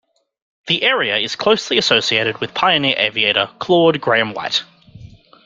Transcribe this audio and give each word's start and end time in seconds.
The 0.65 0.81
area 0.81 1.17
is 1.17 1.35
closely 1.35 1.77
associated 1.77 2.39
with 2.39 2.55
pioneer 2.55 2.95
aviator 2.97 3.51
Claude 3.59 4.01
Grahame-White. 4.01 4.63